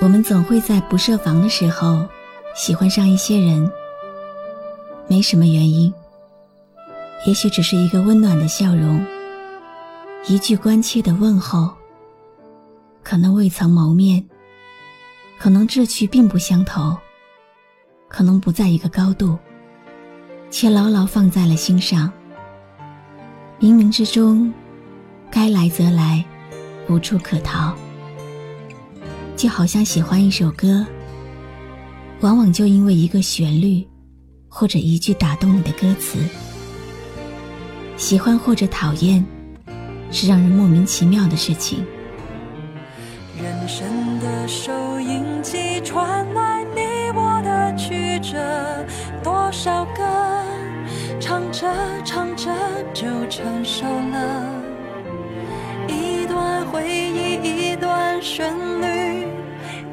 [0.00, 2.06] 我们总会在不设防的时候
[2.54, 3.70] 喜欢上一些人，
[5.08, 5.92] 没什么原因，
[7.26, 9.04] 也许只是一个温暖的笑容，
[10.28, 11.72] 一句关切的问候，
[13.02, 14.24] 可能未曾谋面，
[15.36, 16.96] 可能志趣并不相投，
[18.08, 19.36] 可能不在一个高度，
[20.48, 22.10] 却牢牢放在了心上。
[23.58, 24.54] 冥冥之中，
[25.28, 26.24] 该来则来，
[26.88, 27.74] 无处可逃。
[29.38, 30.84] 就好像喜欢一首歌，
[32.22, 33.86] 往往就因为一个旋律，
[34.48, 36.18] 或者一句打动你的歌词。
[37.96, 39.24] 喜欢或者讨厌，
[40.10, 41.86] 是让人莫名其妙的事情。
[43.40, 43.86] 人生
[44.18, 48.84] 的收音机传来你我的曲折，
[49.22, 50.02] 多少歌
[51.20, 51.72] 唱着
[52.04, 52.52] 唱着
[52.92, 54.52] 就成熟了，
[55.86, 58.97] 一段回忆，一段旋律。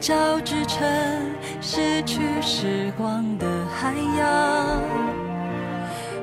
[0.00, 0.80] 交织成
[1.60, 4.80] 失去时光的海洋，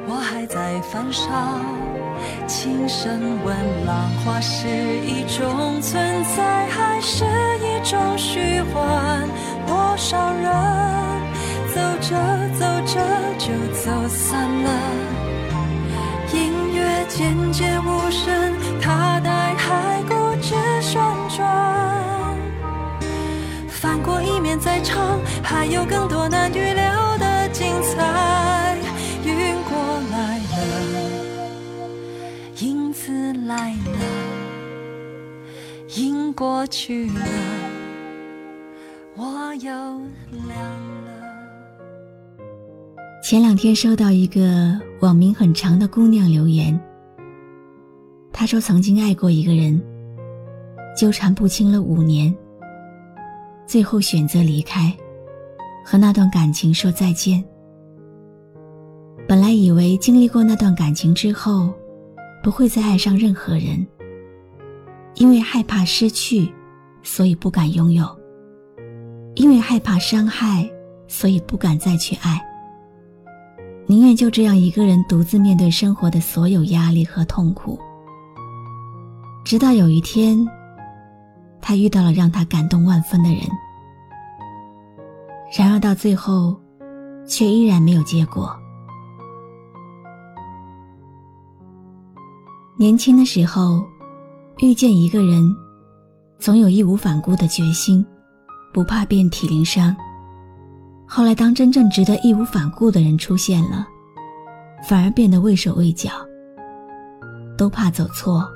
[0.07, 1.29] 我还在翻烧，
[2.47, 7.24] 轻声问浪花是一种存在还是
[7.59, 9.29] 一种虚幻？
[9.68, 10.51] 多少人
[11.72, 12.18] 走着
[12.57, 13.00] 走着
[13.38, 14.69] 就走散了，
[16.34, 19.19] 音乐渐渐无声，它
[24.02, 28.78] 过一面再唱，还有更多难预料的精彩。
[29.25, 29.78] 云过
[30.12, 30.56] 来了，
[32.59, 34.00] 影子来了，
[35.96, 37.22] 影过去了，
[39.16, 40.57] 我又亮
[41.06, 41.12] 了。
[43.22, 46.80] 前两天收到一个网名很长的姑娘留言，
[48.31, 49.81] 她说曾经爱过一个人，
[50.96, 52.34] 纠缠不清了五年。
[53.67, 54.95] 最后选择离开，
[55.85, 57.44] 和那段感情说再见。
[59.28, 61.73] 本来以为经历过那段感情之后，
[62.41, 63.85] 不会再爱上任何人，
[65.16, 66.50] 因为害怕失去，
[67.03, 68.06] 所以不敢拥有；
[69.35, 70.67] 因为害怕伤害，
[71.09, 72.41] 所以不敢再去爱。
[73.85, 77.77] 宁愿就这样一个人独自面对生活的所有压力和痛苦。
[79.44, 80.47] 直到有一天。
[81.67, 83.41] 他遇到了让他感动万分的人，
[85.51, 86.55] 然而到最后，
[87.25, 88.57] 却依然没有结果。
[92.77, 93.85] 年轻的时候，
[94.59, 95.44] 遇见一个人，
[96.39, 98.06] 总有义无反顾的决心，
[98.73, 99.94] 不怕遍体鳞伤。
[101.06, 103.85] 后来，当真正值得义无反顾的人出现了，
[104.88, 106.11] 反而变得畏手畏脚，
[107.57, 108.50] 都怕走错，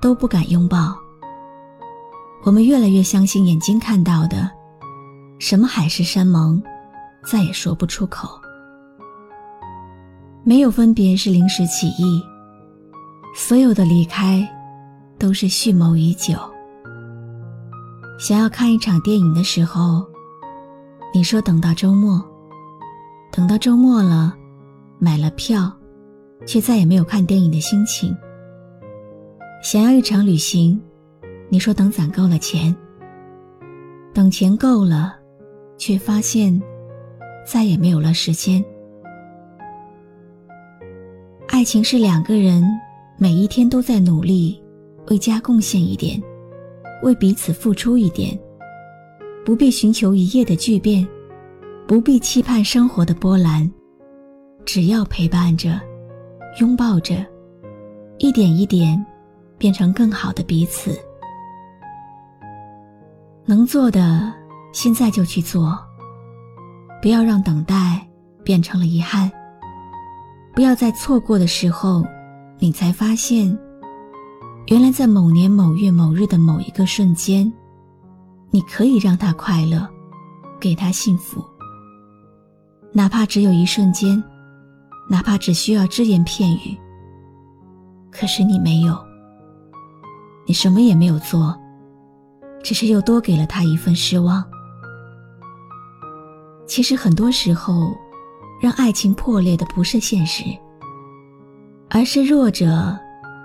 [0.00, 0.92] 都不敢拥抱。
[2.42, 4.50] 我们越来越相信眼睛看到的，
[5.38, 6.62] 什么海誓山盟，
[7.26, 8.28] 再也说不出口。
[10.42, 12.22] 没有分别是临时起意，
[13.36, 14.48] 所有的离开，
[15.18, 16.34] 都是蓄谋已久。
[18.18, 20.02] 想要看一场电影的时候，
[21.12, 22.24] 你说等到周末，
[23.30, 24.34] 等到周末了，
[24.98, 25.70] 买了票，
[26.46, 28.16] 却再也没有看电影的心情。
[29.62, 30.80] 想要一场旅行。
[31.52, 32.74] 你说等攒够了钱，
[34.14, 35.16] 等钱够了，
[35.76, 36.58] 却发现
[37.44, 38.64] 再也没有了时间。
[41.48, 42.62] 爱情是两个人
[43.18, 44.62] 每一天都在努力，
[45.08, 46.22] 为家贡献一点，
[47.02, 48.38] 为彼此付出一点，
[49.44, 51.06] 不必寻求一夜的巨变，
[51.84, 53.68] 不必期盼生活的波澜，
[54.64, 55.80] 只要陪伴着，
[56.60, 57.26] 拥抱着，
[58.18, 59.04] 一点一点。
[59.58, 60.98] 变成更好的彼此。
[63.44, 64.32] 能做的，
[64.72, 65.78] 现在就去做。
[67.02, 68.06] 不要让等待
[68.44, 69.30] 变成了遗憾。
[70.54, 72.04] 不要在错过的时候，
[72.58, 73.56] 你才发现，
[74.66, 77.50] 原来在某年某月某日的某一个瞬间，
[78.50, 79.88] 你可以让他快乐，
[80.60, 81.42] 给他幸福。
[82.92, 84.22] 哪怕只有一瞬间，
[85.08, 86.76] 哪怕只需要只言片语。
[88.10, 88.98] 可是你没有，
[90.46, 91.56] 你什么也没有做，
[92.62, 94.44] 只是又多给了他一份失望。
[96.66, 97.92] 其实很多时候，
[98.60, 100.44] 让爱情破裂的不是现实，
[101.88, 102.96] 而是弱者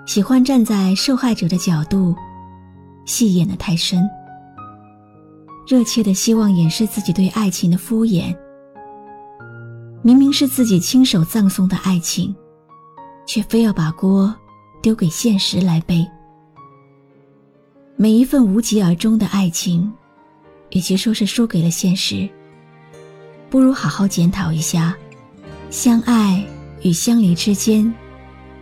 [0.06, 2.16] 喜欢站在受害者的角度，
[3.06, 4.08] 戏演的太深，
[5.68, 8.36] 热切的希望掩饰自己对爱情的敷衍。
[10.04, 12.36] 明明是自己亲手葬送的爱情，
[13.26, 14.32] 却非要把锅
[14.84, 16.06] 丢给现实来背。
[17.97, 19.89] 每一份无疾而终的爱情，
[20.71, 22.27] 与其说是输给了现实，
[23.50, 24.94] 不如好好检讨一下，
[25.69, 26.45] 相爱
[26.81, 27.94] 与相离之间，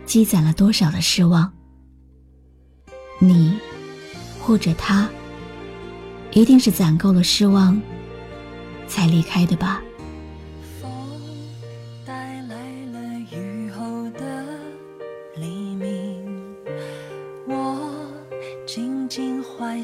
[0.06, 1.52] 积攒了多少的失望。
[3.18, 3.58] 你，
[4.40, 5.08] 或者他，
[6.32, 7.80] 一定是攒够了失望，
[8.86, 9.82] 才离开的吧。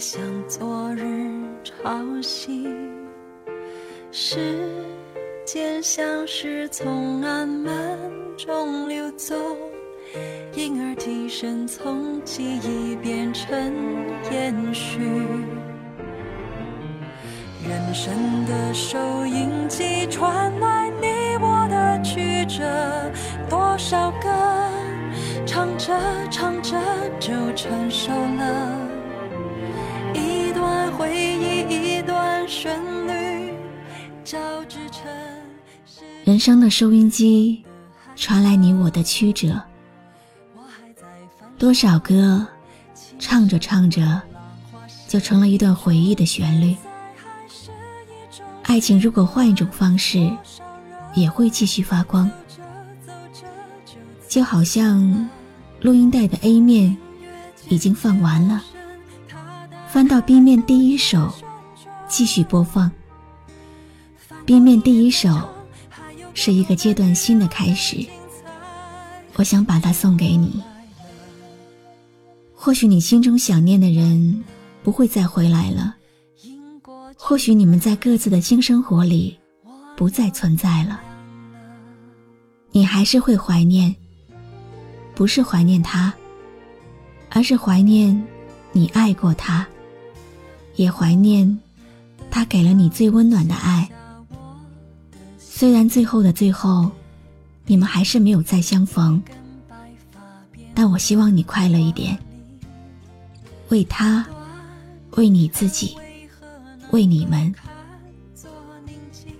[0.00, 1.31] 像昨日
[1.62, 1.88] 潮
[2.21, 2.67] 汐，
[4.11, 4.59] 时
[5.44, 7.97] 间像是从暗门
[8.37, 9.37] 中流走，
[10.56, 13.73] 因而提升从记忆变成
[14.32, 14.99] 延续。
[17.69, 18.12] 人生
[18.47, 22.65] 的收音机传来你我的曲折，
[23.49, 24.29] 多少歌
[25.47, 25.94] 唱着
[26.31, 26.76] 唱着
[27.21, 28.90] 就成熟了。
[31.11, 32.73] 回忆一段旋
[33.09, 33.53] 律，
[34.25, 35.11] 交织成
[36.23, 37.65] 人生的收音机，
[38.15, 39.61] 传来你我的曲折。
[41.59, 42.47] 多少歌，
[43.19, 44.23] 唱着唱着，
[45.09, 46.77] 就成了一段回忆的旋律。
[48.62, 50.31] 爱情如果换一种方式，
[51.17, 52.31] 也会继续发光。
[54.29, 55.29] 就好像
[55.81, 56.97] 录音带的 A 面
[57.69, 58.62] 已经放完了。
[59.93, 61.35] 翻到 B 面第一首，
[62.09, 62.89] 继续播放。
[64.47, 65.37] B 面第一首
[66.33, 68.07] 是一个阶段新的开始，
[69.35, 70.63] 我想把它送给你。
[72.55, 74.45] 或许你心中想念的人
[74.85, 75.97] 不会再回来了，
[77.17, 79.37] 或许你们在各自的新生活里
[79.97, 81.01] 不再存在了，
[82.71, 83.93] 你还是会怀念，
[85.17, 86.15] 不是怀念他，
[87.29, 88.25] 而是怀念
[88.71, 89.67] 你爱过他。
[90.81, 91.59] 也怀念
[92.31, 93.87] 他给了你最温暖的爱。
[95.38, 96.91] 虽然最后的最后，
[97.67, 99.23] 你们还是没有再相逢，
[100.73, 102.19] 但我希望你快乐一点。
[103.69, 104.27] 为他，
[105.17, 105.94] 为你自己，
[106.93, 107.55] 为你们。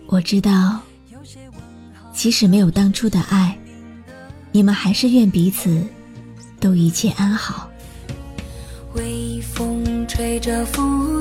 [0.09, 0.79] 我知道，
[2.13, 3.59] 即使没有当初的爱，
[4.53, 5.83] 你们还是愿彼此
[6.61, 7.67] 都一切安好。
[8.95, 11.20] 微风吹着风，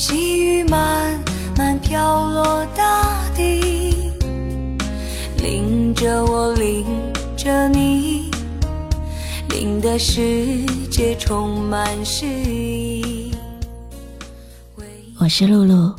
[0.00, 1.22] 细雨慢
[1.58, 4.10] 慢飘落大地，
[5.36, 6.86] 淋着我，淋
[7.36, 8.30] 着你，
[9.50, 13.30] 淋的世界充满诗意。
[15.18, 15.94] 我是露露，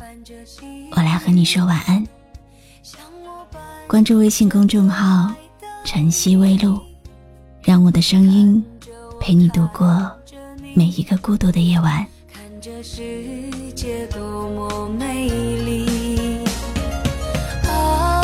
[0.90, 2.04] 我来和你说晚安。
[3.86, 5.32] 关注微信公众号
[5.86, 6.76] “晨曦微露”，
[7.62, 8.60] 让我的声音。
[9.20, 10.10] 陪你度过
[10.74, 12.04] 每一个孤独的夜晚。
[12.64, 13.02] 这世
[13.74, 16.44] 界多么美丽
[17.66, 18.22] 啊！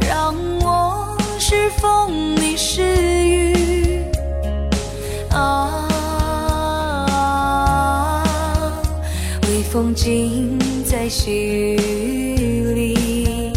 [0.00, 2.82] 让我是风，你是
[3.26, 4.02] 雨
[5.30, 5.84] 啊！
[9.42, 11.76] 微风尽在细雨
[12.74, 13.52] 里，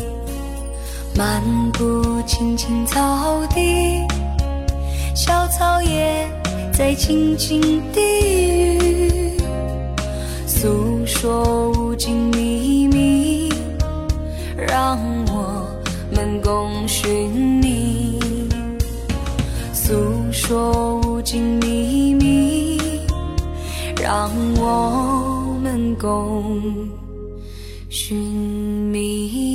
[1.15, 4.05] 漫步青青草地。
[5.15, 6.29] 小草也
[6.81, 7.61] 在轻轻
[7.93, 9.37] 低语，
[10.47, 13.53] 诉说无尽秘密，
[14.57, 14.97] 让
[15.27, 15.63] 我
[16.09, 18.19] 们共寻觅。
[19.71, 19.93] 诉
[20.31, 22.79] 说无尽秘密，
[24.01, 26.59] 让我们共
[27.91, 29.50] 寻觅。